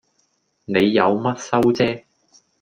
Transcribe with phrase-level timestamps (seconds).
[0.65, 2.05] 你有乜收啫